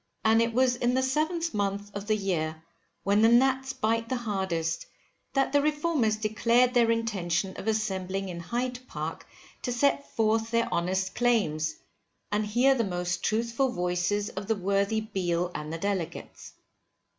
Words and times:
And 0.25 0.41
it 0.41 0.51
was 0.51 0.75
in 0.77 0.95
the 0.95 1.01
7th 1.01 1.53
month 1.53 1.91
of 1.95 2.07
the 2.07 2.15
year, 2.15 2.63
when 3.03 3.21
the 3.21 3.29
gnats 3.29 3.71
bite 3.71 4.09
the 4.09 4.15
hardest, 4.15 4.87
that 5.33 5.53
the 5.53 5.61
Reformers 5.61 6.15
declared 6.15 6.73
their 6.73 6.89
intention 6.89 7.55
of 7.55 7.67
assembling 7.67 8.27
in 8.27 8.39
Hyde 8.39 8.79
Park 8.87 9.27
to 9.61 9.71
set 9.71 10.11
forth 10.15 10.49
their 10.49 10.67
honest 10.73 11.13
claims, 11.13 11.75
and 12.31 12.47
hear 12.47 12.73
the 12.73 12.83
most 12.83 13.21
truthful 13.23 13.69
voices 13.71 14.29
of 14.29 14.47
the 14.47 14.55
worthy 14.55 15.01
Beale 15.01 15.51
and 15.53 15.71
the 15.71 15.77
Delegates. 15.77 16.53